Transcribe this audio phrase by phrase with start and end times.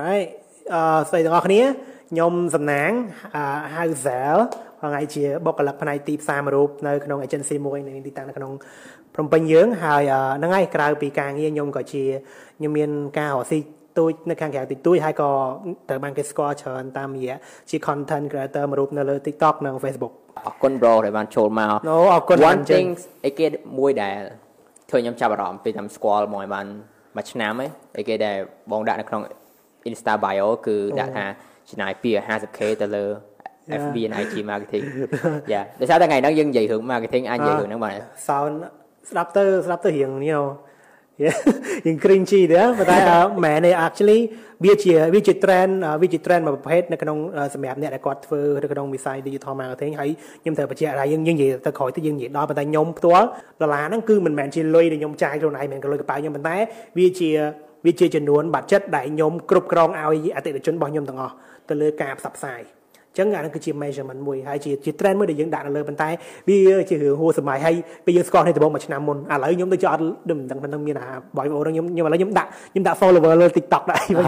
[0.00, 0.28] right
[0.74, 1.62] អឺស្ដីទាំងអស់គ្នា
[2.10, 2.90] ខ្ញុំសំណាង
[3.74, 4.38] ហៅ Zel
[4.80, 8.52] ថ្ងៃជាបុគ្គលិកផ្នែកទីផ្សារមួយរូបនៅក្នុង agency មួយនៅទីតាំងនៅក្នុង
[9.14, 10.02] ភ្នំពេញយើងហើយ
[10.38, 12.04] ហ្នឹងហើយក្រៅពីការងារខ្ញុំក៏ជា
[12.58, 13.58] ខ្ញុំមានការរកស៊ី
[13.98, 15.30] ទូចនៅខាងក្រៅតិចតួចហើយក៏
[15.88, 17.36] ត្រូវបានគេស្គាល់ច្រើនតាមរយៈ
[17.70, 20.12] ជា content creator មួយរូបនៅលើ TikTok និង Facebook
[20.46, 22.88] អរគុណ bro ដែលបានចូលមក No អរគុណ One thing
[23.26, 23.46] អីគេ
[23.78, 24.16] មួយដែល
[24.90, 26.66] ធ្វើខ្ញុំចាប់អារម្មណ៍ពេលតាមស្គាល់មកឲ្យបាន
[27.16, 28.36] មួយឆ្នាំហើយអីគេដែល
[28.72, 29.22] បងដាក់នៅក្នុង
[29.88, 31.26] Insta bio គឺដាក់ថា
[31.70, 33.04] ចំណាយពី 50k ទៅលើ
[33.82, 34.84] FB and IG marketing
[35.52, 37.94] យ៉ាដោយសារតែថ្ងៃហ្នឹងយើងនិយាយរឿង marketing អាចនិយាយរឿងហ្នឹងបាទ
[38.28, 38.54] sound
[39.10, 40.40] ស្ដាប់ទៅស្ដាប់ទៅរៀងនេះ
[41.86, 42.98] យើង cringy ដែរប៉ុន្តែ
[43.44, 44.20] មែនទេ actually
[44.64, 47.18] វាជាវាជា trend វាជា trend មួយប្រភេទនៅក្នុង
[47.54, 50.10] សម្រាប់អ្នកដែលគាត់ធ្វើនៅក្នុងវិស័យ digital marketing ហើយ
[50.42, 53.26] ខ្ញុំត្រូវបញ្ជាក់ថាយើងយើងនិយាយទៅក្រោយទៅយើងនិយាយដល់ប៉ុន្តែខ្ញុំផ្ទាល់
[53.60, 56.56] ដុល្លារហ្នឹងគឺមិនមែនជាលុយដែលខ្ញុំចាយខ្លួនឯងមិនមែនលុយកប៉ៅខ្ញុំប៉ុន្តែ
[56.98, 57.30] វាជា
[57.86, 61.34] វាជាចំនួនបាត់ចិត្តដែលខ្ញុំគ្រប់គ្រងឲ្យអតិថិជនរបស់ខ្ញុំទាំងអស់
[61.68, 62.62] ទៅលើការផ្សព្វផ្សាយ
[63.18, 66.08] ចឹងអានឹងគឺជា measurement មួយហើយជាជា trend មួយដែលយើងដាក់នៅលើប៉ុន្តែ
[66.48, 66.58] វា
[66.90, 67.74] ជារឿងហួសសម័យហើយ
[68.06, 74.26] ពេលយើងស្គាល់នេះដំបូងមួយឆ្នាំមុនឥឡូវខ្ញុំទៅជាអត់មិនដឹងមិនដឹងមានអា boy អូខ្ញុំខ្ញុំឥឡូវខ្ញុំដាក់ខ្ញុំដាក់ follower លើ TikTok ដែរវិញ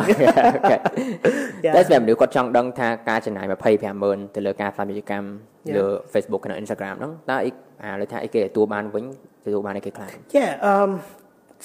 [1.77, 3.47] តែសម្រាប់មនុស្សគាត់ចង់ដឹងថាការចំណាយ
[3.91, 5.29] 250,000ទៅលើការផ្សាយពាណិជ្ជកម្ម
[5.77, 7.51] លើ Facebook និង Instagram ហ្នឹងតើអី
[7.83, 9.05] អាលើថាអីគេទទួលបានវិញ
[9.45, 10.91] ទទួលបានអីគេខ្លះយ៉ាអឺ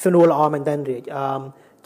[0.03, 1.23] សំណួរល្អមែនតើរាជអឺ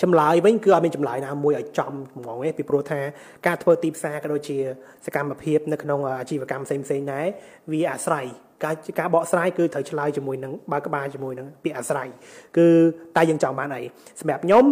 [0.02, 3.00] ចម្លើយវិញគឺអត់មានចម្លើយណាមួយឲ្យចំហ្មងទេពីព្រោះថា
[3.48, 4.58] ការធ្វើទីផ្សារក៏ដូចជា
[5.06, 7.26] សកម្មភាពនៅក្នុងអាជីវកម្មផ្សេងផ្សេងដែរ
[7.72, 8.28] វាអាស្រ័យ
[8.64, 12.08] ការការបកស្រាយគឺត្រូវឆ្លើយជាមួយនឹងបើក្បាលជាមួយនឹងពាក្យអាស្រ័យ
[12.58, 12.68] គឺ
[13.16, 13.82] តែយើងចង់បានអី
[14.20, 14.66] សម្រាប់ខ្ញុំ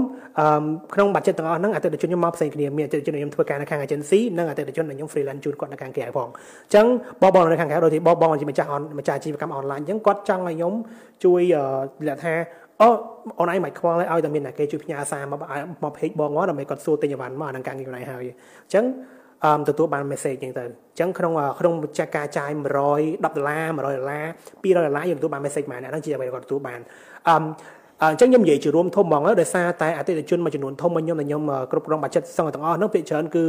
[0.93, 6.85] ក្នុងបាត់ចិត្តទាំងអស់ហ្នឹងអតិថិជនខ្ញុំមកផ្សេងគ្នាមានអតិថិជនខ្ញុំធ្វើការនៅខាង agency និងអតិថិជនខ្ញុំ freelance ជូនគាត់នៅខាងក្រៅផងអញ្ចឹង
[7.21, 10.73] បងបងនៅខាងក្រៅដូចជាបងបងជាម្ចាស់ម្ចាស់អាជីវកម្មអនឡាញអញ្ចឹងគាត់ចង់ឲ្យខ្ញុំ
[11.23, 11.41] ជួយ
[12.07, 12.33] លក្ខថា
[12.81, 12.89] អូ
[13.39, 15.39] អូនឯងមិនខ្វល់ឲ្យតែមានតែគេជួយផ្ញើសារមក
[15.83, 18.85] មក page បងមកដើម្បីគាត់សួរទិញអីវ៉ាន់មកអានឹងការងារខ្លួនឯងហើយអញ្ចឹង
[19.45, 22.49] អឺទទួលបាន message អញ្ចឹងទៅអញ្ចឹងក្នុងក្នុងចាក់ការចាយ
[22.87, 24.25] 110ដុល្លារ100ដុល្លារ
[24.63, 26.79] 200ដុល្លារយើងទទួលបាន message មកអាហ្នឹងជាអ្វីគាត់ទទួលបាន
[27.29, 27.35] អឺ
[28.01, 31.41] អញ្ចឹងខ្ញុំនិយាយជារួមធំហ្មងដោយសារតែអតិថិជនមួយចំនួនធំរបស់ខ្ញុំដែលខ្ញុំ
[31.71, 33.45] គ្រប់គ្រងបាច់ចិត្តសឹងទាំងអស់ហ្នឹងភាគច្រើនគឺ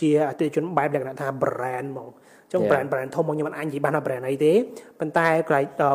[0.00, 4.52] ជាអតិថិជនបែបលក្ខណៈថា brand ហ្មងអញ្ចឹង brand brand ធំរបស់ខ្ញុំមិនអាចនិយាយបានថា brand អីទេ
[5.00, 5.26] ប៉ុន្តែ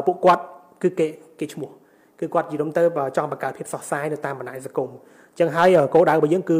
[0.07, 0.43] ពួកគាត់
[0.83, 1.07] គឺគេ
[1.39, 1.71] គេឈ្មោះ
[2.19, 2.83] គឺគាត់យល់ទៅ
[3.17, 6.59] ចង់បង្កើតភាពសោះសាយនៅតាមបណ្ដាញសង្គមអញ្ចឹងហើយគោលដៅរបស់យើងគឺ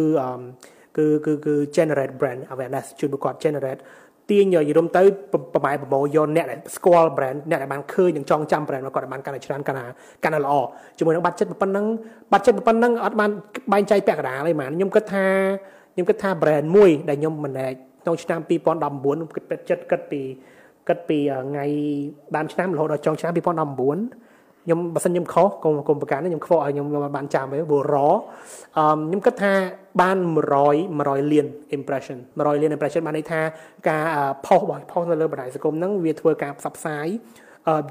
[0.97, 3.81] គឺគឺគឺ generate brand awareness ជួយពួកគាត់ generate
[4.30, 5.03] ទាញយល់ទៅ
[5.53, 9.86] ប្រម៉ែប្រមូលយកអ្នកដែលស្គាល់ brand អ្នកដែលបានឃើញនិងចងចាំ brand របស់គាត់បានកាន់តែច្រើនកាន់តែ
[10.24, 10.53] កាន់តែល្អ
[10.97, 11.86] ជាមួយនឹងបាត់ចិត្តប៉ុណ្ណឹង
[12.31, 13.30] បាត់ចិត្តប៉ុណ្ណឹងអត់បាន
[13.74, 15.26] បែងចែកពាក់កណ្ដាលទេបានខ្ញុំគិតថា
[15.94, 17.52] ខ្ញុំគិតថា brand មួយដែលខ្ញុំមិន
[18.03, 18.40] ក្នុងឆ្នាំ
[18.88, 20.22] 2019គិតចិត្តគិតពី
[20.88, 21.66] គិតពីថ្ងៃ
[22.36, 24.28] ដើមឆ្នាំរហូតដល់ចុងឆ្នាំ2019
[24.69, 28.13] ខ្ញុំបើសិនខ្ញុំខុសកុំកុំប្រកាន់ខ្ញុំខ្វល់ឲ្យខ្ញុំខ្ញុំបានចាំទេព្រោះរអឺ
[29.07, 29.53] ខ្ញុំគិតថា
[30.02, 30.18] បាន
[30.57, 31.47] 100 100លាន
[31.78, 33.41] impression 100លាន impression បានន័យថា
[33.90, 34.03] ការ
[34.46, 37.08] ផុសរបស់ផុសនៅលើបណ្ដាញសង្គមហ្នឹងវាធ្វើការផ្សព្វផ្សាយ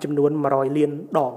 [0.04, 1.32] ចំនួន100លានដង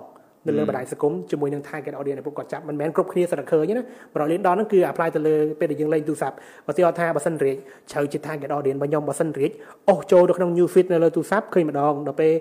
[0.47, 6.35] នៅលើបណ្ដាញសង្គមជាមួយនឹង target audience ដែលពួកគាត់ចាប់មិនមែនគ្រប់គ្នាសិតតែឃើញណា100លានដងហ្នឹងគឺ apply ទៅលើពេលដែលយើងលេងទូរស័ព្ទ
[6.67, 7.57] បើទីថាបើសិនរៀក
[7.91, 9.51] ជ្រៅជា target audience របស់ខ្ញុំបើសិនរៀក
[9.89, 12.33] អូសចូលទៅក្នុង new feed នៅលើទូរស័ព្ទឃើញម្ដងដល់ពេល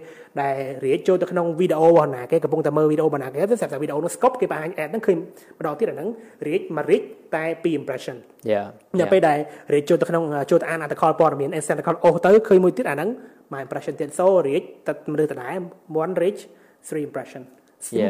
[0.42, 5.16] ដែលរៀកចូលទៅក្នុងវីដេអូរបស់ណាគេកំពុងតែមើលវីដេអូរបស់ណាគេទៅស្រាប់តែវីដេអូនោះ scope គេបង្ហាញ ad ហ្នឹងឃើញ
[5.58, 6.08] ម្ដងទៀតអាហ្នឹង
[6.46, 7.02] រៀកមករៀក
[7.34, 8.16] តែ2 impression
[8.50, 8.62] យ៉ា
[9.00, 9.38] ដល់ពេលដែល
[9.72, 13.08] រៀកចូលទៅក្នុងចូលទៅអាន article ព័ត៌មាន instant article អូសទៅឃើញមួយទៀតអាហ្នឹង
[13.52, 15.56] my impression ទៀត so រៀកតែមនុស្សដដែល
[16.02, 16.40] one reach
[16.88, 17.42] three impression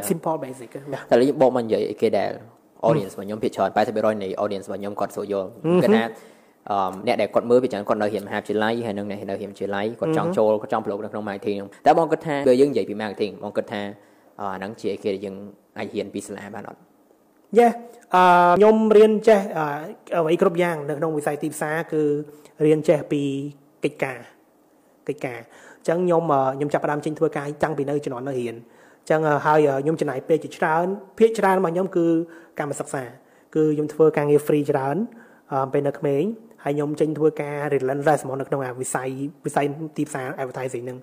[0.09, 0.69] simple basic
[1.11, 2.31] តែយើងបកមកនិយាយអីគេដែល
[2.89, 5.49] audience របស់ខ្ញុំភាគច្រើន80%នៃ audience របស់ខ្ញុំគាត់សួរយល់
[5.83, 6.03] គឺថា
[6.71, 13.83] អឺអ្នកដែលគាត់មើលពីច្រើនគាត់នៅរៀនមហាវិទ្យាល័យហើយនឹងអ្នកនៅរៀនវិទ្យាល័យគាត់ចង់ចូលគាត់ចង់ប្រឡូកនៅក្នុង marketing ហ្នឹងតែបងគិតថាពេលយើងនិយាយពី marketing បងគិតថា
[14.41, 15.37] អាហ្នឹងជាអីគេដែលយើង
[15.79, 16.81] អាចរៀនពីសាលាបានអត់
[17.59, 17.67] យេ
[18.15, 18.23] អឺ
[18.59, 19.41] ខ្ញុំរៀនចេះ
[20.17, 22.03] អ្វីគ្រប់យ៉ាងនៅក្នុងវិស័យទីផ្សារគឺ
[22.67, 23.23] រៀនចេះពី
[23.85, 24.19] កិច្ចការ
[25.09, 25.39] កិច្ចការ
[25.79, 26.23] អញ្ចឹងខ្ញុំ
[26.57, 28.57] ខ្ញុំចាប់ផ្ដើមចេញធ្វើការតាំងពីនៅជំនាន់នៅរៀន
[29.11, 30.87] ចឹងហើយខ្ញុំចំណាយពេលជាច្រើន
[31.19, 32.07] ភាគច្រើនរបស់ខ្ញុំគឺ
[32.59, 33.03] កម្មសិក្សា
[33.55, 34.97] គឺខ្ញុំធ្វើការងារ free ច្រើន
[35.73, 36.23] ពេលនៅក្មេង
[36.65, 39.09] ហើយខ្ញុំចេញធ្វើការ relentless ហ្មងនៅក្នុងវិស័យ
[39.47, 39.65] វិស័យ
[39.97, 40.99] ទីផ្សារ advertising ហ្នឹង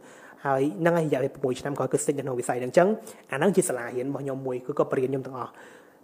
[0.46, 2.88] ហើយហ្នឹងហើយរយៈពេល6ឆ្នាំក៏គឺ stick នៅក្នុងវិស័យហ្នឹងអញ្ចឹង
[3.32, 5.52] អាហ្នឹងជាសាលារៀនរបស់ខ្ញុំមួយគឺក៏បរៀនខ្ញុំទាំងអស់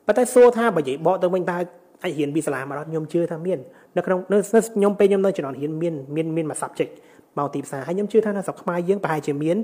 [0.08, 1.58] ប៉ុន្តែសួរថាបើនិយាយបកទៅវិញតើ
[2.04, 3.60] អាចរៀនពីសាលាមកដល់ខ្ញុំជឿថាមាន
[3.98, 4.38] នៅក្នុងនៅ
[4.76, 6.92] ខ្ញុំពេលខ្ញុំនៅជំនាន់រៀនមានមានមានមួយ subject
[7.38, 9.58] មកទីផ្សារហើយខ្ញុំជឿថានៅស្រុកខ្មែរយើងប្រហែលជាមាន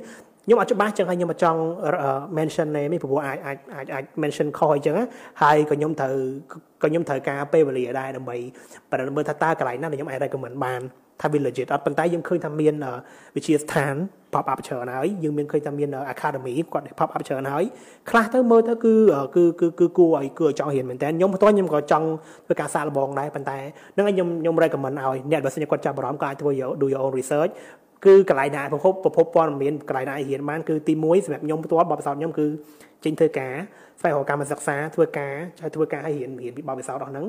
[0.49, 1.59] ខ្ញុំអត់ច្បាស់ចឹងហើយខ្ញុំអត់ចង់
[2.37, 4.95] mention name ទេព្រោះអាចអាចអាចអាច mention ខុសអញ្ចឹង
[5.41, 6.15] ហើយក៏ខ្ញុំត្រូវ
[6.81, 8.37] ក៏ខ្ញុំត្រូវការពេលវេលាដែរដើម្បី
[8.91, 10.81] ប្រហែលមើលថាតើកន្លែងណាដែលខ្ញុំអាច recommend បាន
[11.21, 12.73] ថាវា legit អត់ប៉ុន្តែយើងឃើញថាមាន
[13.35, 13.95] វិជាស្ថាន
[14.33, 17.63] pop up ច្រើនហើយយើងមានឃើញថាមាន academy គាត់ pop up ច្រើនហើយ
[18.09, 18.93] ខ្លះទៅមើលទៅគឺ
[19.35, 22.07] គឺគឺគឺគួរឲ្យគួរឲ្យចង់រៀនមែនតើខ្ញុំផ្ទាល់ខ្ញុំក៏ចង់
[22.45, 23.57] ធ្វើការសាកល្បងដែរប៉ុន្តែ
[23.95, 26.51] នឹងខ្ញុំខ្ញុំ recommend ឲ្យអ្នកបើសិនជាគាត់ចាប់អារម្មណ៍ក៏អាចធ្វើ
[26.81, 27.53] do your own research
[28.05, 32.47] គឺកន្លែងណាប្រភពប្រភពព័ត៌មានកន្លែងណារៀនបានគឺទី1សម្រាប់ខ្ញុំផ្ទាល់បបិសោតខ្ញុំគឺ
[33.03, 33.53] ចេញធ្វើការ
[33.99, 37.25] ស្វែងរកកម្មសិក្សាធ្វើការហើយធ្វើការឲ្យរៀនរៀនពីបបិសោតអស់ហ្នឹង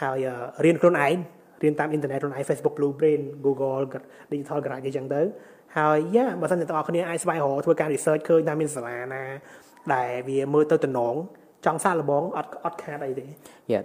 [0.00, 0.26] ហើយ
[0.64, 1.16] រៀនខ្លួនឯង
[1.62, 3.82] រៀនតាមអ៊ីនធឺណិតខ្លួនឯង Facebook Blueprint Google
[4.30, 5.20] Digital Garage អីចឹងទៅ
[5.76, 9.24] ហើយយ៉ាបើសិនជាទាំងអស់គ្នាអាចស្វែងរកធ្វើការ research ឃើញថាមានសាលាណា
[9.94, 11.14] ដែលវាមើលទៅតំណង
[11.66, 13.24] ចង់សាកល្បងអត់អត់ខាតអីទេ
[13.72, 13.80] យ៉ា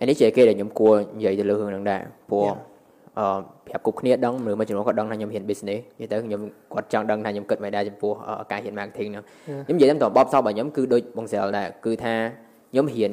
[0.00, 2.77] អានេះជាគេដែលខ្ញុំគួរនិយាយទៅលើរឿងហ្នឹងដែរព្រោះអឺ
[3.68, 6.40] ប្រាប់គ្រប់គ្នាដឹងឬមួយចំនួនគាត់ដឹងថាខ្ញុំហ៊ាន business និយាយទៅខ្ញុំ
[6.74, 8.12] គាត់ចង់ដឹងថាខ្ញុំគិតមិនដែរចំពោះ
[8.52, 9.24] ការហ៊ាន marketing ហ្នឹង
[9.66, 12.14] ខ្ញុំនិយាយតាមតបបបសោរបស់ខ្ញុំគឺដូចបងសិលដែរគឺថា
[12.72, 13.12] ខ្ញុំហ៊ាន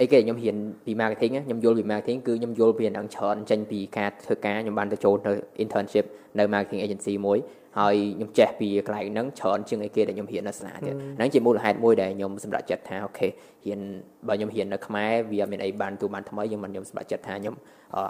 [0.00, 0.56] អីគេខ្ញុំហ៊ាន
[0.86, 5.32] ពី marketing ខ្ញុំយល់ពី marketing គឺខ្ញុំយល់ពីនឹងច្រើនចេញពីការធ្វើការខ្ញុំបានទៅចូលទៅ
[5.64, 6.04] internship
[6.38, 7.38] នៅ marketing agency មួយ
[7.78, 13.28] ហើយខ្ញុំចេះពីកន្លែងហ្នឹងច្រើនជាងអីគេដែលខ្ញុំហ៊ាននៅសាលាទៀតហ្នឹងជាមូលហេតុមួយដែលខ្ញុំសម្រេចចិត្តថាអូខេ
[13.64, 13.80] ហ៊ាន
[14.28, 17.54] បើខ្ញុំហ៊ាននៅខ្មែរវាមានអីបានទូបានថ្មីខ្ញុំមិនខ្ញុំសម្រេចចិត្តថាខ្ញុំ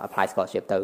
[0.07, 0.81] apply scholarship ទៅ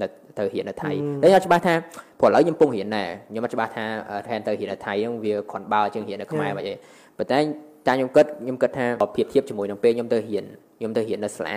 [0.00, 0.06] នៅ
[0.38, 0.90] ទៅរៀននៅថៃ
[1.22, 1.74] តែខ្ញុំច្បាស់ថា
[2.20, 3.84] ព្រោះឥឡូវខ្ញុំពងរៀនដែរខ្ញុំមិនច្បាស់ថា
[4.28, 6.74] ថែមទៅរៀននៅថៃហ្នឹងវាគ្រាន់បើជាងរៀននៅខ្មែរមិនអី
[7.18, 7.38] ប៉ុន្តែ
[7.86, 10.44] តែខ្ញុំគិតខ្ញុំគិតថាប្រៀបធៀបជាមួយនឹងពេលខ្ញុំទៅរៀន
[10.78, 11.56] ខ្ញុំទៅរៀននៅសាលា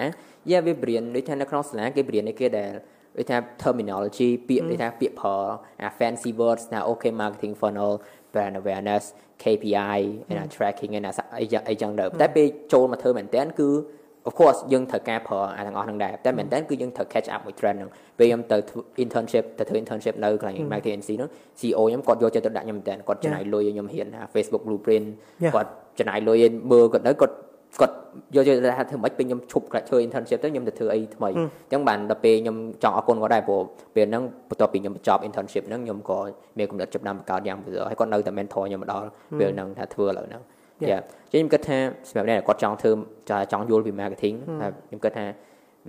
[0.51, 2.71] យ៉ាវាបរៀនដូចថានៅក្នុងសាលាគេបរៀនឯគេដែល
[3.17, 5.35] ដូចថា terminology ពាក្យដូចថាពាក្យប្រើ
[5.81, 7.93] អា fancy words ថា okay marketing funnel
[8.33, 9.03] brand awareness
[9.43, 9.99] KPI
[10.29, 13.69] and tracking ឯណាអីអីចឹងទៅតែពេលចូលមកធ្វើមែនតើគឺ
[14.27, 18.57] of course យើងត្រូវការប្រើអាទាំងអស់ហ្នឹងដែរតែមែនតើគឺយើងត្រូវ catch up មួយ trend ហ្នឹងពេលខ្ញុំទៅ
[19.03, 21.29] internship ទៅធ្វើ internship នៅកន្លែង marketing agency ហ្នឹង
[21.59, 25.07] CEO ខ្ញុំគាត់យកចិត្តទុកដាក់ខ្ញុំមែនតើគាត់ចំណាយលុយឲ្យខ្ញុំហ៊ាន Facebook blueprint
[25.55, 25.69] គាត់
[25.99, 26.37] ចំណាយលុយ
[26.71, 27.35] មើលគាត់ទៅគាត់
[27.81, 27.95] គាត់
[28.35, 33.61] យកយកថាធ្វើម៉េចពេលខ្ញុំឈប់ធ្វើ internship ទៅខ្ញុំទៅធ្វើអីថ្មីអញ្ចឹងបានដល់ពេលខ្ញុំចង់អរគុណគាត់ដែរព្រោះ
[33.95, 36.19] ពេលហ្នឹងបន្ទាប់ពីខ្ញុំបញ្ចប់ internship ហ្នឹងខ្ញុំក៏
[36.57, 39.07] មានគំនិតចាប់ដើមបង្កើតយ៉ាងពិសេសហើយគាត់នៅតែ mentor ខ្ញុំមកដល់
[39.39, 40.43] ពេលហ្នឹងថាធ្វើឥឡូវហ្នឹង
[40.81, 40.99] យ៉ា
[41.33, 41.77] ចឹងខ្ញុំគិតថា
[42.09, 42.91] សម្រាប់អ្នកគាត់ចង់ធ្វើ
[43.51, 45.25] ចង់យល់ពី marketing តែខ្ញុំគិតថា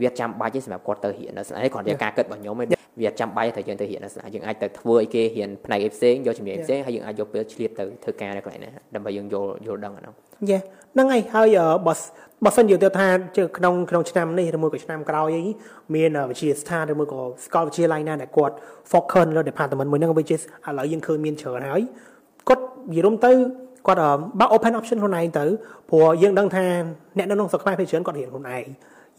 [0.03, 10.15] វាចាំបាច់ទេសម្រាប់គាត់ទៅរៀននៅស្នាគ្រាន់តែការគិតរបស់ខ្ញុំឯងវាចាំបាច់តែយើងទៅរៀននៅស្នាយើងអាចទៅធ្វើអីគេរៀនផ្នែកផ្សេងយកជំនាញផ្សេងហើយយើងអាចយកពេលឆ្លៀតទៅធ្វើការនៅកន្លែងណាដើម្បីយើងយល់យល់ដឹងអានោះ
[10.51, 11.95] យេហ្នឹងហើយហើយបើ
[12.45, 13.09] បើសិនយើងទៅថា
[13.59, 15.43] ក្នុងក្នុងឆ្នាំនេះឬមួយក៏ឆ្នាំក្រោយអី
[15.95, 18.55] មានវិទ្យាស្ថានឬមួយក៏សាកលវិទ្យាល័យណាដែលគាត់
[18.91, 20.39] focus លើ department មួយហ្នឹងវាជាឥ
[20.79, 21.83] ឡូវយើងឃើញមានច្រើនហើយ
[22.49, 23.33] គាត់និយាយរំទៅ
[23.89, 24.01] គាត់
[24.41, 25.45] បើក open option ខ្លួនឯងទៅ
[25.91, 26.65] ព្រោះយើងដឹងថា
[27.19, 28.67] អ្នកនៅក្នុងស្រុកខ្មែរភាគច្រើនគាត់រៀនខ្លួនឯង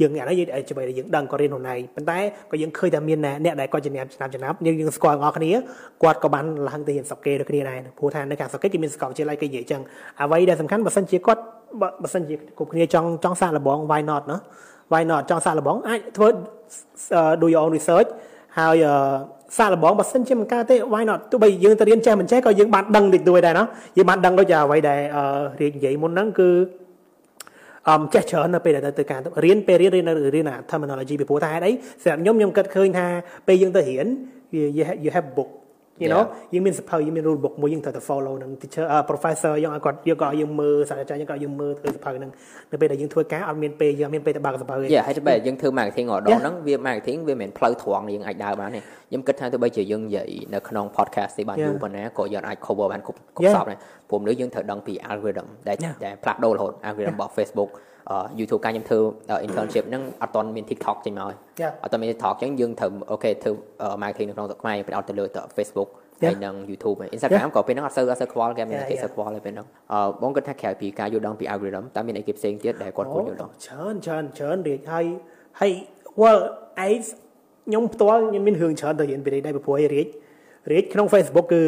[0.02, 2.20] យើងអានេះយើងជាមួយយើងដឹងគាត់រៀនខ្លួនឯងប៉ុន្តែ
[2.52, 5.52] ក៏យើងឃើញតែមានអ្នកដែលគាត់ជំនាញឆ្នាំឆ្នាំយើងយើងស្គាល់ទាំងអស់គ្នា
[6.04, 9.82] គាត់ក៏បានឡើងទៅរៀនស្រុកគេដូចគ្នាដែរព្រោះថានៅខាងស្រុកគេគេមានសាកលវិទ្យាល័យគេនិយាយចឹង
[10.22, 11.42] អ្វីដែលសំខាន់បើសិនជាគាត់
[12.04, 14.38] បើសិនជាគ្រប់គ្នាចង់ចង់សាកល្បង why not ណា
[14.92, 16.28] why not ចង់សាកល្បងអាចធ្វើ
[17.42, 18.10] do your own research
[18.58, 18.76] ហើយ
[19.58, 23.64] សាកល្បងបើសិនជាមិនកើតទេ why not ទោះបីយើងទៅរៀនចេះមិនចេះក៏យើងបានដឹងតិចតួចដែរណា
[23.98, 25.00] យើងបានដឹងដូចអ្វីដែល
[25.60, 26.50] រៀននិយាយមុនហ្នឹងគឺ
[27.90, 30.06] អមចេះច្រើននៅពេលដែលទៅការរៀនពេលរៀនរៀន
[30.36, 31.72] រៀនអា terminology ពីព្រោះតែហេតុអី
[32.04, 33.08] សម្រាប់ខ្ញុំខ្ញុំគិតឃើញថា
[33.48, 34.08] ពេលយើងទៅរៀន
[35.04, 35.50] you have book
[36.02, 36.24] you know
[36.54, 42.32] យើងមានសភៅយើងមាន rule book មួយយើងត្រូវតែ follow នឹង teacher professor យើងឲ្យគាត់យើងក៏យើងមើលសាស្ត្រាចារ្យយើងក៏យើងមើលធ្វើសភៅហ្នឹង
[42.72, 53.78] នៅពេលដែលយើងធ្វើការអត់មានពេលយើងមានពេលទៅបើកសភៅទេយ៉ាហើយបែរយើងធ្វើ marketing ម្ដងហ្នឹងវា marketing វាមិនមែនផ្លូវត្រង់យើងអាចដើរបានទេខ្ញុំគិតថាទោះបីជាយើងនិយាយនៅក្នុង podcast នេះបានយូរប៉ុណ្ណាក៏យើងអាច cover បានគ្រប់គ្រប់សពដែរ
[54.10, 57.70] ព្រោះមនុស្សយើងត្រូវដឹងពី algorithm ដែលដែលផ្លាស់ប្ដូររហូត algorithm របស់ Facebook
[58.40, 59.00] YouTube ការខ្ញុំធ្វើ
[59.48, 61.34] internship ហ្នឹងអត់ទាន់មាន TikTok ចេញមក
[61.84, 63.52] អត់ទាន់មាន TikTok អញ្ចឹងយើងត្រូវអូខេធ្វើ
[64.04, 65.26] marketing នៅក្នុងស្រុកខ្មែរផ្ដោតទៅលើ
[65.58, 65.90] Facebook
[66.22, 75.06] ហើយនឹង YouTube Instagram ក៏ពេលហ្នឹងអត់សូវអត់សូវខ្វល់គេមានគេសូវខ្វល់ទេពេលហ្នឹងអឺបងគិតថាក្រៅពីការយល់ដឹងពី algorithm តើមានអីគេផ្សេងទៀតដែលគាត់គួរយល់ដឹងច្រើនច្រើនច្រើនរៀងហើយ
[75.60, 75.72] ហើយ
[76.22, 76.42] well
[76.86, 77.08] AIDS
[77.68, 80.08] ខ្ញុំផ្ទាល់ខ្ញុំមានរឿងច្រើនទៅរៀនពីនេះដែរព្រោះរៀង
[80.72, 81.64] រៀងក្នុង Facebook គឺ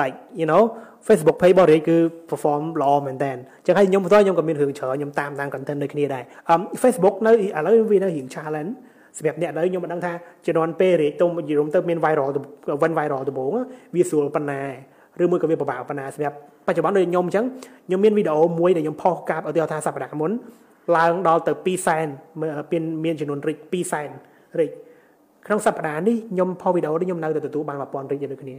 [0.00, 0.62] like you know
[1.06, 1.96] Facebook page របស់រាជគឺ
[2.30, 7.34] perform ល្អមែនតើអញ្ចឹងហើយខ្ញុំផ្ទាល់ខ្ញុំក៏មានរឿងច្រើនខ្ញុំតាមតាម content ដូចគ្នាដែរអឺ Facebook នៅឥ
[7.66, 8.72] ឡូវវានៅរៀង challenge
[9.18, 10.12] សម្រាប់អ្នកដែលខ្ញុំមិនដឹងថា
[10.46, 12.28] ជំនាន់ពេលរាជទុំយល់ទៅមាន viral
[12.82, 13.50] វិញ viral ដំបូង
[13.94, 14.60] វាស្រួលប៉ុណ្ណា
[15.22, 17.44] ឬមួយក៏វាពិបាកប៉ុណ្ណាសម្រាប់បច្ចុប្បន្នដូចខ្ញុំអញ្ចឹង
[17.86, 20.30] ខ្ញុំមានវីដេអូមួយដែលខ្ញុំផុសកាបឧទាហរណ៍ថាសប្តាហ៍មុន
[20.96, 22.06] ឡើងដល់ទៅ2សែន
[22.40, 24.08] មានមានចំនួនរិច2សែន
[24.60, 24.70] រិច
[25.46, 28.56] ក្នុងសប្តាហ៍នេះខ្ញុំផុសវីដេអូនេះខ្ញុំនៅតែទទួលបាន1000រិចដូចគ្នា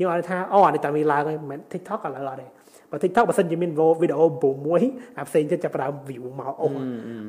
[0.00, 2.46] យើងអត់ថាអូអានេះតែមានឡើងហើយមិន TikTok ឥឡូវអត់ទេ
[2.90, 3.70] បើ TikTok បើសិនជាមាន
[4.00, 4.82] វីដេអូបំមួយ
[5.18, 6.68] អាផ្សេងទៀតចាប់ផ្ដើម view មកអូ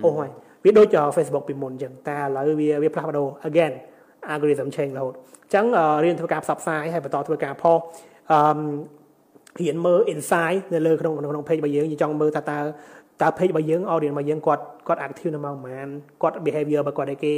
[0.03, 0.29] អូហើយ
[0.63, 3.73] វាដូច Facebook ពីមុនអញ្ចឹងតែឥឡូវវាវាផ្លាស់ប្ដូរ again
[4.33, 5.65] algorithm change រហូតអញ្ចឹង
[6.03, 7.77] រៀនធ្វើការផ្សព្វផ្សាយហើយបន្តធ្វើការផុស
[8.31, 8.61] អឺ
[9.61, 12.59] រៀនមើល insight នៅលើក្នុងក្នុង page របស់យើងយើងចង់មើលថាតើ
[13.21, 15.87] តើ page របស់យើង audience របស់យើងគាត់គាត់ active នៅម៉ោងប៉ុន្មាន
[16.21, 17.33] គាត់ behavior របស់គាត់ឯគេ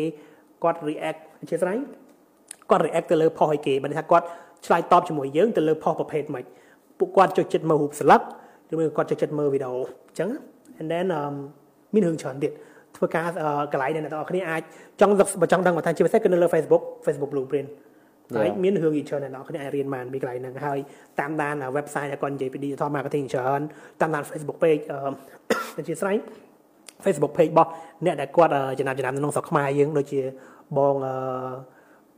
[0.64, 1.78] គាត់ react ជាស្រ័យ
[2.70, 4.26] គាត់ react ទៅលើ post ឯគេបើថាគាត់
[4.66, 6.46] ឆ្លើយតបជាមួយយើងទៅលើ post ប្រភេទម៉េច
[7.00, 8.22] ពួកគាត់ចូលចិត្តមើលរូបស្លឹក
[8.72, 10.30] ឬមួយគាត់ចូលចិត្តមើលវីដេអូអញ្ចឹង
[10.80, 11.36] and then um
[11.94, 12.52] មានរឿងច្រើនទៀត
[12.98, 13.28] ធ្វើការ
[13.72, 14.62] កន្លែងដែលអ្នកទាំងអស់គ្នាអាច
[15.00, 17.70] ចង់បើចង់ដឹងបន្ថែមជាពិសេសគឺនៅលើ Facebook Facebook Blueprint
[18.36, 20.80] ហើយមានរឿងយីច្រើនអ្នកនរគ្នាអាចរៀនបានពីកន្លែងហ្នឹងហើយ
[21.20, 23.62] តាមដាន website ដែលគាត់និយាយពី digital marketing ច្រើន
[24.02, 24.84] តាមដាន Facebook page
[25.78, 26.16] អឺជាស្រ័យ
[27.06, 27.70] Facebook page របស់
[28.06, 30.22] អ្នកដែលគាត់ចំណាប់ចំណាំនៅក្នុងស្រុកខ្មែរយើងដូចជា
[30.78, 31.16] បងអឺ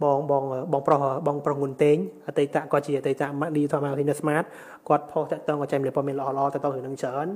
[0.03, 3.23] បងបងបងប្រុសបងប្រុសងុនតេងអតីតគាត់ជាអតីត
[3.55, 4.45] digital marketing smart
[4.87, 7.27] គាត់ផុសតាក់ទងគាត់ចែកម្លែកព័ត៌មានល្អៗទៅទៅរឿងនឹងច្រើន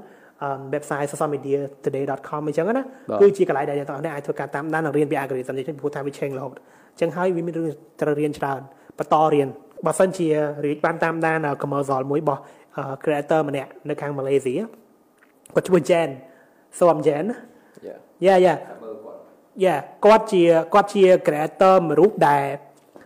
[0.74, 2.84] website social media today.com អញ្ចឹងណា
[3.22, 6.54] គឺជាកន្លែងដែលអ្នកទាំងអស់គ្នាអាចធ្វើការតាមដាននិងរៀនពី algorithm នេះព្រោះថាវា change រហូត
[6.92, 7.68] អញ្ចឹងហើយវាមានរឿង
[8.02, 8.62] ត្រូវរៀនច្រើន
[9.00, 9.48] បន្តរៀន
[9.86, 10.28] បើសិនជា
[10.66, 12.42] រៀនបានតាមដាន commercial មួយរបស់
[13.04, 14.64] creator ម្នាក់នៅខាង Malaysia
[15.56, 16.10] គាត់ឈ្មោះ Jen
[16.80, 17.26] សូម Jen
[18.26, 18.56] យ៉ាយ៉ា
[19.66, 20.42] យ៉ាគាត់ជា
[20.74, 22.44] គាត់ជា creator មួយរូបដែល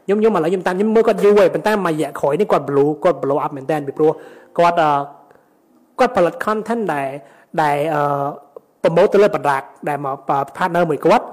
[0.06, 4.12] ខ្ញុំខ្ញុំឥឡូវខ្ញុំតាមខ្ញុំមើលគាត់យូរហើយប៉ុន្តែមួយរយៈក្រោយនេះគាត់ blow គាត់ blow up មែនតើពីព្រោះ
[4.58, 4.78] គាត់
[6.00, 7.10] គាត់ផលិត content ដែល
[7.62, 8.02] ដែលអឺ
[8.84, 10.16] promote ទៅលើ product ដែលមក
[10.58, 11.26] partner មួយគាត់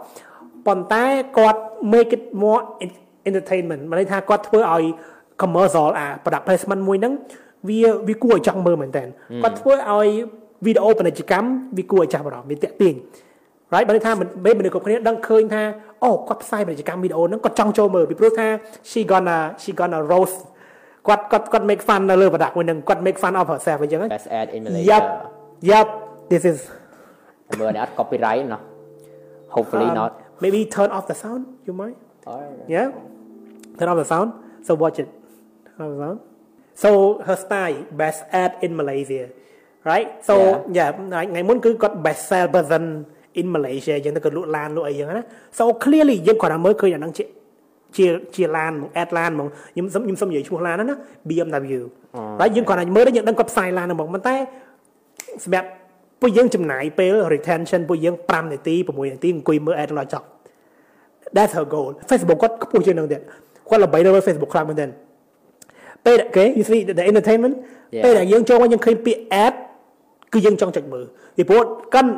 [0.67, 1.05] ប៉ុន្តែ
[1.39, 1.61] គាត់
[1.93, 2.61] make it more
[3.29, 4.85] entertainment មានន័យថាគាត់ធ្វើឲ្យ
[5.43, 7.15] commercial អា product placement មួយហ្នឹង
[7.69, 9.05] វាវាគួរឲ្យចង់មើលមែនតើ
[9.43, 10.09] គាត់ធ្វើឲ្យ
[10.67, 12.95] វីដេអូពាណិជ្ជកម្មវាគួរឲ្យចាប់អារម្មណ៍វាតាក់ទាញ
[13.74, 14.28] right បើន័យថាមិន
[14.60, 15.64] មនុស្សគ្រប់គ្នាដឹងឃើញថា
[16.04, 18.48] អូគាត់ផ្សាយពាណិជ្ជកម្មវីដេអូហ្នឹងគាត់ចង់ចូលមើលពីព្រោះថា
[18.90, 20.40] she gonna she gonna roast
[21.08, 24.88] គាត់គាត់គាត់ make fun នៅលើ product មួយហ្នឹងគាត់ make fun of herself អញ្ចឹង best ad in Malaysia
[24.92, 25.04] yep
[25.72, 25.88] yep
[26.32, 26.58] this is
[27.60, 28.62] មើលនេះអត់ copyright ណោះ
[29.56, 30.12] hopefully um, not
[30.44, 31.98] maybe turn off the sound you mind
[32.76, 32.88] yeah
[33.78, 34.30] turn off the sound
[34.66, 35.10] so watch it
[35.68, 36.20] turn off the sound
[36.84, 36.90] so
[37.28, 39.24] her style best ad in Malaysia
[39.90, 40.34] right so
[40.78, 42.84] yeah ថ្ងៃមុនគឺគាត់ best sell person
[43.41, 45.25] in Malaysia អញ្ចឹងទៅគាត់លក់ឡានលក់អីយ៉ាងណា
[45.59, 47.25] so clearly យើងគាត់តែមើលឃើញអាហ្នឹងជា
[47.97, 50.97] ជាជាឡានអេតឡានហ្មងខ្ញុំសុំខ្ញុំសុំនិយាយឈ្មោះឡានហ្នឹងណា
[51.29, 51.81] BMW
[52.41, 54.37] ហើយយើងគាត់អាចមើលយើងដឹងគាត់ផ្សាយឡានហ្នឹងហ្មងប៉ុន្តែ
[55.45, 55.69] សម្រាប់
[56.21, 60.27] ពួកយើងចំណាយពេល retention ពួកយើង5នាទី6នាទីអង្គុយមើល ad ដល់ចប់
[61.37, 63.21] that's her goal Facebook គាត់ខ្ពស់ជាងនឹងទៀត
[63.69, 64.91] គាត់ល្បីនៅលើ Facebook ខ្លាំងមែនទែន
[66.07, 67.55] ពេលគេ you see the entertainment
[68.05, 69.55] ពេលដែលយើងចូលមកយើងឃើញពាក្យ ad
[70.33, 71.63] គឺយើងចង់ចុចមើលពីព្រោះ
[71.95, 72.09] គាត់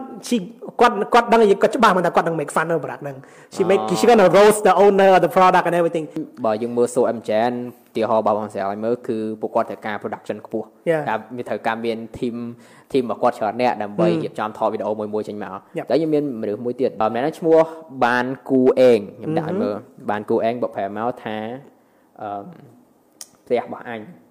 [0.81, 3.17] គាត់គាត់ដឹងគាត់ច្បាស់មកថាគាត់នឹង make fun នៅ product ហ្នឹង
[3.55, 6.05] she make she gonna roast the owner of the product and everything
[6.45, 7.55] បើយើងមើល So MJN
[7.95, 10.67] ទីហោបើបងស្រាវឲ្យមើលគឺពួកគាត់ត្រូវការ production ខ្ពស់
[11.09, 12.37] តែមានត្រូវការមាន team
[12.93, 15.59] team របស់គាត់ច្រើនអ្នកដើម្បីរៀបចំថតវីដេអូមួយមួយចេញមក
[15.91, 17.59] តែយើងមានមនុស្សមួយទៀតបើម្នាក់ហ្នឹងឈ្មោះ
[18.05, 19.77] បានគូអេងខ្ញុំដាក់ឲ្យមើល
[20.11, 21.37] បានគូអេងបកប្រែមកថា
[22.23, 22.29] អឺ
[23.45, 24.24] ផ្ទះរបស់អញជា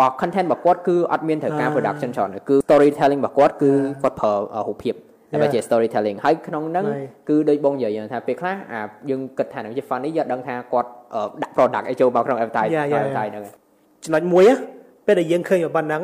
[0.00, 3.70] បោះ content របស់គាត់គឺអត់មានត្រូវការ production ច្រើនគឺ storytelling របស់គាត់គឺ
[4.02, 4.32] គាត់ប្រើ
[4.68, 4.94] រូបភាព
[5.42, 6.84] តែជា storytelling ហើយក្នុងហ្នឹង
[7.28, 10.88] គឺដូចបងនិយាយថាពេលខ្លះអាយើងគិតថានឹងជា funny យើងដឹងថាគាត់
[11.42, 13.44] ដាក់ product អីចូលមកក្នុង advertise advertise ហ្នឹង
[14.04, 14.44] ចំណុចមួយ
[15.06, 16.02] ពេលដែលយើងឃើញប៉ុណ្ណឹង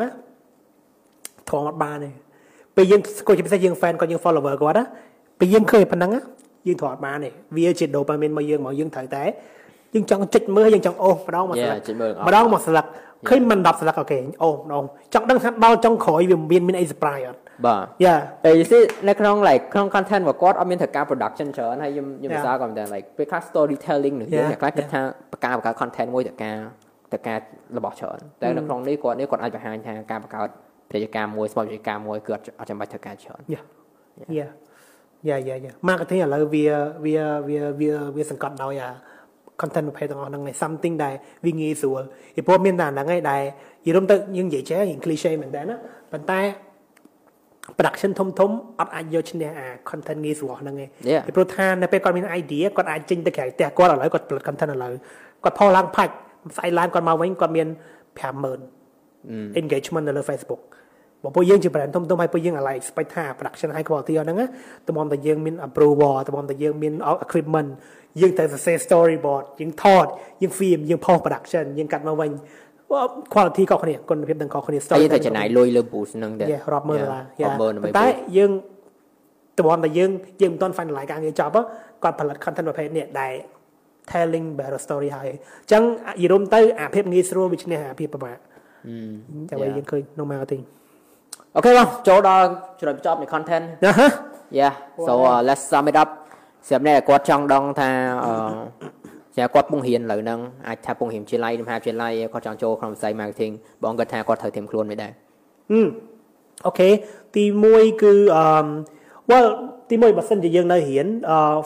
[1.50, 2.11] ធំអត់បានទេ
[2.76, 4.84] ពេលយើងគាត់ជាពិសេសយើង fan គាត់យើង follower គាត់ណា
[5.38, 6.11] ពេលយើងឃើញប៉ុណ្ណឹង
[6.66, 9.25] យើងធំអត់បានទេវាជា dopamine មកយើងមកយើងត្រូវតែ
[9.94, 11.78] យើងចង់ចុចមើលយើងចង់អូម្ដងមកស្លឹក
[12.26, 12.86] ម្ដងមកស្លឹក
[13.28, 14.84] ឃើញមិន10ស្លឹកអូខេអូម្ដង
[15.14, 25.00] ចង់ដឹងថាដល់ចុងក្រោយវាមានមានអី surprise អត់បាទយ៉ាតែ you see នៅក្នុង like ក្នុង content របស់គាត់អត់មានត្រូវការ production ច្រើនហើយខ្ញុំខ្ញុំសារគាត់មែន like ពេលខ្លះ storytelling នឹងយើងខ្លះគិតថា
[25.32, 26.56] បង្កើតបង្កើត content មួយត្រូវការ
[27.12, 27.38] ត្រូវការ
[27.76, 30.48] របស់ច្រើនតែនៅក្នុងនេះគាត់នេះគាត់អាចបង្ហាញថាការបង្កើត
[30.90, 33.62] ពាណិជ្ជកម្មមួយស្មោះពាណិជ្ជកម្មមួយគឺអត់ចាំបាច់ត្រូវការច្រើនយ៉ា
[34.38, 34.48] យ៉ា
[35.28, 36.66] យ៉ាយ៉ាយ៉ា marketing ឥឡូវវា
[37.04, 37.16] វា
[37.48, 37.60] វា
[38.16, 38.90] វាសង្កត់ដោយអា
[39.61, 41.14] content ប្រភេទទាំងអស់ហ្នឹងឯង something ដែល
[41.46, 42.02] វាងាយស្រួល
[42.37, 43.42] ពីព្រោះមានតែហ្នឹងឯងដែល
[43.84, 45.76] និយាយរំទៅយើងនិយាយចេះ cliche មែនតើណា
[46.12, 46.40] ប៉ុន្តែ
[47.76, 50.88] production ធំធំអត់អាចយកឈ្នះអា content ងាយស្រួលហ្នឹងឯង
[51.26, 54.92] ពីព្រោះថានៅពេលគាត់មាន idea គាត់អាចចេញទៅក្រៅផ្ទះគាត់ឥឡូវគាត់ផលិត content ឥឡូវ
[55.44, 56.14] គាត់ផុសឡើងផាច់
[56.56, 57.68] ស្អែកឡើងគាត់មកវិញគាត់មាន
[58.64, 60.62] 50000 engagement នៅលើ Facebook
[61.24, 64.36] បើពួកយើងជា brand ធំធំហើយពួកយើងអាឡៃ expect ថា production high quality ហ្នឹង
[64.88, 67.68] តំបំតែយើងមាន approval តំបំតែយើងមាន equipment
[68.20, 70.06] យើងត្រូវសរសេរ storyboard យើងថត
[70.42, 72.30] យើង film យើង post production យើងកាត់មកវិញ
[73.34, 77.24] quality ខុសគ្នាគុណភាពនឹងខុសគ្នា story យើងត្រូវចំណាយលុយលើ boost ហ្នឹងដែររាប់ម៉ឺនដុល្លារ
[77.98, 78.50] តែយើង
[79.58, 80.10] តំបំតែយើង
[80.42, 81.64] យើងមិនទាន់ finalize ការងារចប់
[82.02, 83.32] គាត់ផលិត content ប្រភេទនេះដែល
[84.12, 85.82] telling better story ហើយអញ្ចឹង
[86.22, 88.38] យរុំទៅអាភាពងាយស្រួលវាឈ្នះអាភាពពិបាក
[89.50, 90.62] ចាំឲ្យយើងឃើញក្នុង marketing
[91.56, 92.46] អូខេបងចូលដល់
[92.78, 94.08] ចំណុចបញ្ចប់នៃ content ហ៎
[94.58, 94.75] Yeah
[95.06, 96.08] so uh, let's sum it up
[96.68, 97.90] សម្រាប់អ្នកគាត់ចង់ដឹងថា
[99.37, 105.12] ចាគាត់ពងរៀនលើហ្នឹងអាចថាពងរៀនជាឡៃមហាវិទ្យាល័យគាត់ចង់ចូលក្នុងវិស័យ marketing បងគាត់ថាគាត់ត្រូវត្រៀមខ្លួនមិនដែរ
[105.70, 105.87] ហឹម
[106.66, 106.88] អូខេ
[107.37, 108.46] ទី1គឺអឺ
[109.30, 109.46] well
[109.88, 111.06] ទី1បើសិនជាយើងនៅរៀន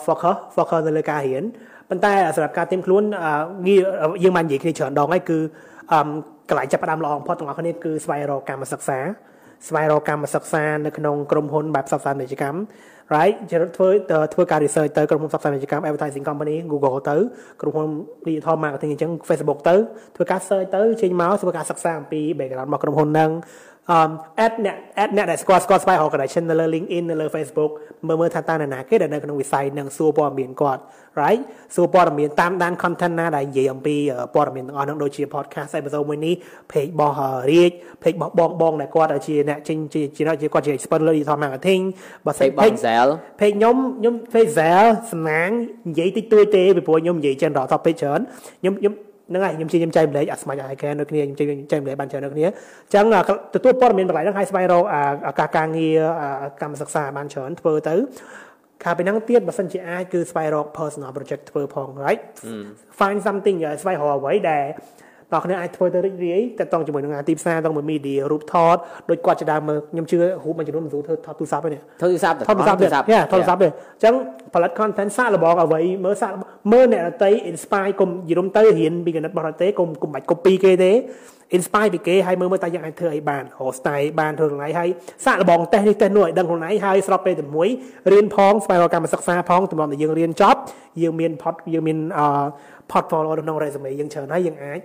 [0.05, 1.43] focus focus នៅលើការរៀន
[1.89, 3.03] ប៉ុន្តែសម្រាប់ការត្រៀមខ្លួន
[3.67, 3.81] ងារ
[4.23, 5.37] យើងបាននិយាយគ្នាច្រើនដងហើយគឺ
[5.93, 5.99] អឺ
[6.49, 8.99] កន្លែងចាប់ផ្ដើមល្អបំផុតទាំងអស់គ្នាគឺស្វែងរកកម្មសិក្សា
[9.67, 12.59] ស្វែងរកកម្មសិក្សានៅក្នុងក្រុមហ៊ុនបែបផ្សព្វផ្សាយពាណិជ្ជកម្ម
[13.15, 13.89] right ជាធ្វើ
[14.33, 17.15] ធ្វើការ research ទៅក្រុមហ៊ុនផ្សព្វផ្សាយពាណិជ្ជកម្ម advertising company Google ទៅ
[17.61, 17.87] ក្រុមហ៊ុន
[18.27, 19.75] digital marketing អញ្ចឹង Facebook ទៅ
[20.15, 23.31] ធ្វើការ search ទៅចេញមកធ្វើការសិក្សាអំពី background របស់ក្រុមហ៊ុនហ្នឹង
[23.91, 23.99] អឺ
[24.45, 27.71] add អ្នក add អ្នកដែលស្គាល់ស្គាល់ស្វែងរក connection នៅលើ LinkedIn នៅលើ Facebook
[28.07, 30.81] មើលមើលថាតើនរណាគេដែលនៅក្នុងវិស័យនឹងសួរព័ត៌មានគាត់
[31.21, 31.41] right
[31.75, 33.95] សួរព័ត៌មានតាមដាន content ណាដែលនិយាយអំពី
[34.35, 36.33] ព័ត៌មានទាំងអស់ហ្នឹងដូចជា podcast episode មួយនេះ
[36.71, 37.15] page របស់
[37.51, 37.71] រាជ
[38.03, 41.81] page របស់បងបងដែលគាត់ជាអ្នកចេញជាជាគាត់ជា expert លើ digital marketing
[42.25, 43.07] បើសិន page Zel
[43.39, 45.49] page ខ្ញុំខ្ញុំ page Zel សំណាង
[45.89, 48.21] និយាយតិចតួចទេពីព្រោះខ្ញុំនិយាយ general topic ច្រើន
[48.61, 48.93] ខ្ញុំខ្ញុំ
[49.29, 53.05] ហ្នឹងហើយខ្ញុំជិះខ្ញុំចែកម្លែកអាស្មាច់អាយគេនៅគ្នាខ្ញុំជិះចែកម្លែកបានច្រើននៅគ្នាអញ្ចឹង
[53.53, 54.83] ទទួលព័ត៌មានបន្លែហ្នឹងហើយស្វែងរក
[55.29, 55.99] ឱកាសការងារ
[56.61, 57.95] កម្មសិក្សាបានច្រើនធ្វើទៅ
[58.83, 62.21] ខាពីហ្នឹងទៀតបើសិនជាអាចគឺស្វែងរក personal project ធ្វើផង right
[62.99, 64.65] find something ស្វែងរកអ្វីដែល
[65.31, 68.77] បងប្អូនអាចធ្វើទៅរីករាយតែតង់ជាមួយនឹងទីផ្សារតង់មួយ media រូបថត
[69.09, 74.13] ដូចគាត់ជាដើមមើលខ្ញុំជឿរូបមួយចំនួនមិនស្រួលធ្វើថតទូរស័ព្ទទេនេះធ្វើទូរស័ព្ទថតទូរស័ព្ទទូរស័ព្ទយ៉ាថតទូរស័ព្ទទេអញ្ចឹង
[74.53, 76.31] ផលិត content សាកល្បងអ្វីមើលសាក
[76.71, 80.91] មើលអ្នកដតី inspire កុំយល់ទៅរៀនពីគណិតរបស់ដតីកុំកុំបាច់ copy គេទេ
[81.57, 84.89] inspire ពីគេហើយមើលមើលតើយើងអាចធ្វើអីបានរក style បានធ្វើខ្លួនឯងហើយ
[85.25, 87.69] សាកល្បងតេស្តនេះតេស្តនោះឲ្យដឹងខ្លួនឯងហើយស្របពេលតែមួយ
[88.11, 90.59] រៀនផងស្វែងរកកម្មសិក្សាផងទម្លាប់ដែលយើងរៀនចប់
[91.01, 91.97] យើងមាន pod យើងមាន
[92.91, 94.79] portfolio ក្នុង resume យើងច្រើនហើយយើងអាច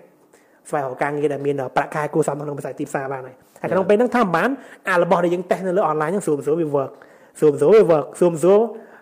[0.68, 4.48] ស្វែងរកការងារដែលមានប្រាក់ខែគួរសមក្នុងវិស័យទីផ្សារបានហើយហើយក្នុងពេលហ្នឹងថាបាន
[4.88, 6.92] អារបស់ដែលយើងតេស្តនៅលើអនឡាញហ្នឹងស្រួលស្រួលវា work
[7.38, 8.60] ស្រួលស្រួលវា work ស្រួលស្រួល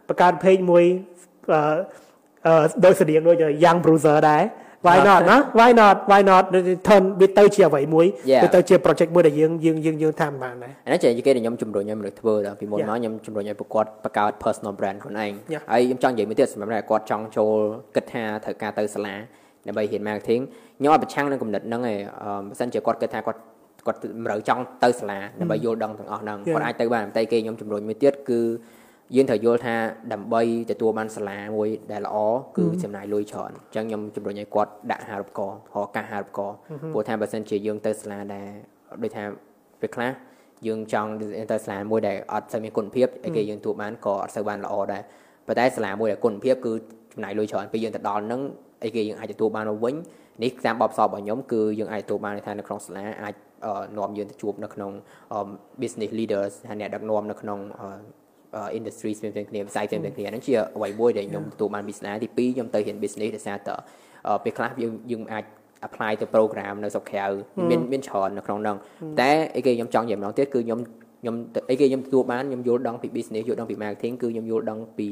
[0.08, 0.84] បង្កើត page មួយ
[1.52, 1.60] អឺ
[2.46, 4.42] អឺដោយស្តៀងដូច Young Browser ដែរ
[4.86, 6.44] why not ណា why not why not
[6.88, 8.06] turn វាទៅជាអ្វីមួយ
[8.44, 15.32] វាទៅជា project មួយដែលយើងយើងយើងយើងតាមបានដែរអានេះជាគេដែលខ្ញុំជំរុញឲ្យមនុស្សធ្វើដល់ពីមុនមកខ្ញុំជំរុញឲ្យប្រកួតបង្កើត personal brand ខ្លួនឯង
[15.70, 17.56] ហើយខ្ញុំចង់និយាយមួយទៀតសម្រាប់អ្នកគាត់ចង់ចូល
[17.94, 19.14] គិតថាត្រូវការទៅសាលា
[19.66, 20.42] ដើម្បីរៀន marketing
[20.82, 21.98] ខ្ញុំអត់ប្រឆាំងនឹងគំនិតហ្នឹងឯង
[22.48, 23.40] បើសិនជាគាត់គិតថាគាត់
[23.86, 28.40] គាត់មិនត្រូវចង់ទៅសាលាដើម្បីយល់ដឹងទាំងអស់ហ្នឹងគាត់អាចទៅបានតែគេខ្ញុំជំរុញមួយទៀតគឺ
[29.14, 29.74] យើងត្រូវយល់ថា
[30.12, 32.16] ដើម្បីទទួលបានសាលាមួយដែលល្អ
[32.56, 36.56] គឺចំណាយលុយច្រើនអញ្ចឹងខ្ញុំជំរុញឲ្យគាត់ដាក់ហារូបករណ៍រកការហារូបករណ៍
[36.92, 38.46] ព្រោះថាបើសិនជាយើងទៅសាលាដែល
[39.02, 39.24] ដូចថា
[39.80, 40.10] ពេលខ្លះ
[40.66, 41.10] យើងចង់
[41.52, 45.02] ទៅសាលាមួយដែលអត់សូវមានគុណភាពឯគេយើងទទួលបានក៏អត់សូវបានល្អដែរ
[45.46, 46.72] ប៉ុន្តែសាលាមួយដែលគុណភាពគឺ
[47.12, 48.42] ចំណាយលុយច្រើនពេលយើងទៅដល់ហ្នឹង
[48.84, 49.94] អីគេយើងអាចទទួលបានមកវិញ
[50.44, 53.34] នេះតាមបបសបរបស់ខ្ញុំគឺយើងអាចទទួលបានថានៅក្នុងសាលាអាច
[53.98, 54.90] នាំយើងទៅជួបនៅក្នុង
[55.82, 57.58] business leaders ហើយអ្នកដឹកនាំនៅក្នុង
[58.78, 63.70] industry ផ្សេងៗគ្នាវិស័យផ្សេងៗគ្នាហ្នឹងជាអ្វីមួយដែលខ្ញុំទទួលបាន business ទី2ខ្ញុំទៅរៀន business ដោយសារត
[64.44, 65.44] ពេលខ្លះយើងយើងអាច
[65.86, 67.26] apply ទៅ program នៅស្រុកក្រៅ
[67.70, 68.76] មានមានច្រើននៅក្នុងហ្នឹង
[69.20, 70.80] តែអីគេខ្ញុំចង់និយាយម្ដងទៀតគឺខ្ញុំ
[71.20, 71.34] ខ្ញុំ
[71.70, 75.08] អីគេខ្ញុំទទួលបានខ្ញុំយល់ដឹងពី business យល់ដឹងពី marketing គឺខ្ញុំយល់ដឹងពី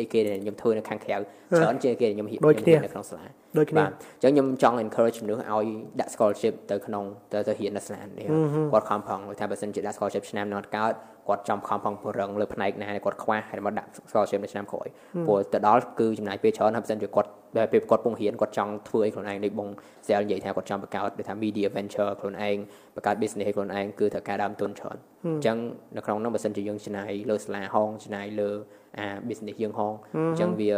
[0.00, 2.40] អីគេដែលខ្ញុំធ្វើនៅខាងក្រៅច្រើនជាងគេខ្ញុំរៀន
[2.84, 3.26] នៅក្នុងសាលា
[3.58, 5.66] ដូចគ្នាអញ្ចឹងខ្ញុំចង់ encourage មនុស្សឲ្យ
[6.00, 8.26] ដាក់ scholarship ទៅក្នុងទៅទៅរៀននៅសាលានេះ
[8.72, 10.92] គាត់ខំប្រឹងថាបើសិនជាដាក់ scholarship ឆ្នាំនោះអត់កើត
[11.28, 14.86] គាត់ចំខំប្រឹងប្រឹងលើផ្នែកណាគាត់ខ្វះហើយមកដាក់ scholarship នៅឆ្នាំក្រោយ
[15.26, 17.30] ព្រោះទៅដល់គឺចំណាយពេលច្រើនហើយបើសិនជាគាត់
[17.72, 19.68] ពេលគាត់ពងរៀនគាត់ចង់ធ្វើអីខ្លួនឯងដូចបង
[20.06, 22.56] sell និយាយថាគាត់ចង់បង្កើតដូចថា media venture ខ្លួនឯង
[22.94, 25.56] បង្កើត business ខ្លួនឯងគឺត្រូវការដើមទុនច្រើនអញ្ចឹង
[25.96, 28.50] នៅក្នុងនោះបើសិនជាយើងចំណាយលើសាលាហងចំណាយលើ
[28.98, 30.70] អា business យើងហងអញ្ចឹងវា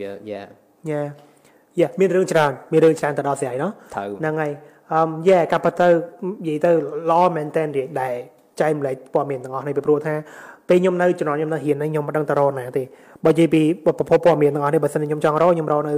[0.00, 0.42] វាយ៉ា
[0.90, 1.02] យ៉ា
[1.80, 3.70] យ៉ាមានរឿងច្រើនមានរឿងច្រើនទៅដល់ស្រីណោះ
[4.20, 4.52] ហ្នឹងហើយ
[4.92, 6.70] អឺយ៉ាកាប់ទៅនិយាយទៅ
[7.10, 7.62] ល្អមែនតើ
[8.00, 8.14] ដែល
[8.60, 10.14] ចែកម្លែកព័ត៌មានទាំងអស់នេះពីព្រោះថា
[10.68, 12.82] ពេលខ្ញុំនៅជំនាន់ខ្ញុំនៅហ៊ានខ្ញុំមិនដឹងទៅរកណាទេ
[13.24, 15.94] បើនិយាយពីប្រភពព័ត៌មានទាំងអស់នេះបើសិនខ្ញុំចង់រកខ្ញុំរកនៅ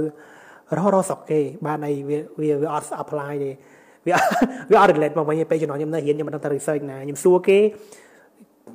[0.77, 2.19] រករកស្រុកគេបានអីវា
[2.61, 3.51] វាអត់ apply ទេ
[4.07, 4.15] វា
[4.71, 7.59] វាអត់ relate មកវិញពេលជំនាន់ខ្ញុំនៅហ៊ានខ្ញុំមិនដឹងទៅ research ណាខ្ញុំសួរគេ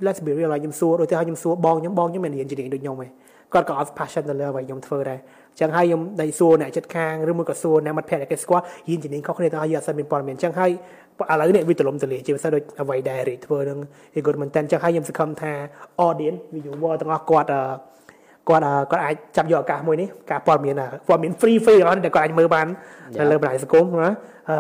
[0.05, 3.09] let's be real ខ្ញុំសួរដូចតែខ្ញុំសួរបងខ្ញុំបងខ្ញុំមិនរៀន engineering ដូចខ្ញុំទេ
[3.53, 5.19] គាត់ក៏អត់ passion ទៅលើអ្វីខ្ញុំធ្វើដែរ
[5.53, 10.71] អញ្ចឹងហើយខ្ញុំដៃសួរអ្នកចិត្តខាងឬមួយក៏សួរអ្នកមិត្តភក្តិដែលគេស្គាល់យីនជំនាញខុសគ្នាទៅហើយយើងអត់សូវមានព័ត៌មានអញ្ចឹងហើយ
[11.31, 13.79] ឥឡូវនេះវាទលំទលាជាពិសេសដូចអ្វីដែលរីធ្វើនឹង
[14.27, 15.53] good មែនតើអញ្ចឹងហើយខ្ញុំសង្ឃឹមថា
[16.07, 17.49] audience viewer ទាំងអស់គាត់
[18.49, 20.75] គាត់គាត់អាចចាប់យកឱកាសមួយនេះការព័ត៌មាន
[21.09, 22.67] ព័ត៌មាន free free របស់ដែលគាត់អាចមើលបាន
[23.19, 24.11] នៅលើបណ្ដាញសង្គមណា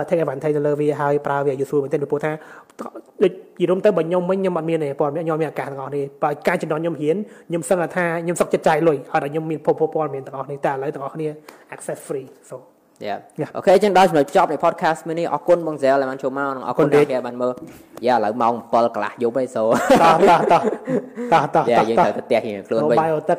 [0.08, 2.32] take advantage ទៅលើវាហើយប្រើវា useful មែនទែនពីព្រោះថា
[2.80, 7.16] ដូចនិយាយទៅបើខ្ញុំវិញខ្ញុំអត់មានទេព័ត៌មានខ្ញុំមានឱកាសទាំងអស់នេះបើការចំណន់ខ្ញុំរៀន
[7.48, 9.72] ខ្ញុំសឹងថាខ្ញុំសុខចិត្តចាយលុយអត់ឲ្យខ្ញុំមានព័
[10.04, 11.28] ត៌មានទាំងអស់នេះតែឥឡូវទាំងអស់គ្នា
[11.74, 12.56] access free so
[13.04, 13.16] យ៉ា
[13.56, 17.52] អូខេចឹងដល់ចំណុចចប់នៃ podcast មួយនេះអរគុណបង Zel ដែលបានចូលមកនិងអរគុណអ្នកដែលបានមើល
[18.06, 19.64] យ៉ាឥឡូវម៉ោង7កន្លះយប់ហើយសូ
[20.02, 20.62] តោះតោះតោះ
[21.32, 23.38] តោះតោះយ៉ាយើងត្រូវទៅផ្ទះរៀងខ្លួនវិញបាយអូទឹក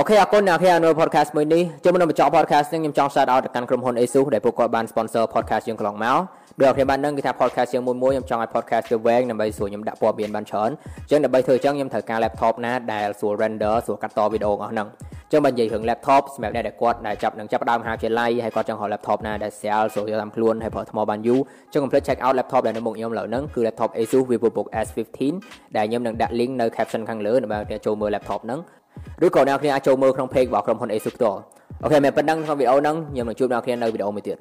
[0.00, 6.18] អអូខេអរគុណអ្នកគ្នានៅ podcast មួយនេះចូលមកបញ្ចប់ podcast នេះខ្ញុំចង់ shout out ទៅកាន់ក្រុមហ៊ុន ASUS ដែលពួកគាត់បាន sponsor podcast យើងកន្លងមក
[6.60, 14.88] ដោយអ្នកគ្នាបានដឹងគឺថា podcast យើងមួយមួយខ្ញុំចង់ឲ្យ podcast វាវែងដើម្បីស្រួលខ្ញុំដាក់ព័ត៌មានបានច្រើនអញ្ចឹងដើម្បីធ្វើអញ្ចឹងខ្ញុំត្រូវការ laptop ណាដែលស្រួល render ស្រួលកាត់តវីដេអូអស់ហ្នឹង
[15.32, 21.40] ចឹងបើនិយាយរឿង laptop សម្រាប់អ្នកដែលគាត់ដែលចាប់នឹងចាប់ដើមមហាវិទ្យាល័យហើយគាត់ចង់រក laptop ណាដែលស្រាលស្រួលយកតាមខ្លួនហើយប្រើថ្មបានយូរ
[21.72, 25.18] ចឹងកុំភ្លេច check out laptop ដែលនៅមុខខ្ញុំឥឡូវហ្នឹងគឺ laptop Asus VivoBook S15
[25.76, 28.60] ដែលខ្ញុំនឹងដាក់ link នៅ caption ខាងលើដើម្បីអ្នកចូលមើល laptop ហ្នឹង
[29.24, 31.40] ឬក៏អ្នកគ្នាអាចចូលមើលក្នុង page របស់ក្រុមហ៊ុន Asus ផ្ទាល់
[31.82, 34.36] អូខេមែនប៉ុណ្ណឹងក្នុងវីដេអូហ្នឹងខ្ញុំនឹងជួបអ្នកគ្នានៅវីដេអូមួយទៀត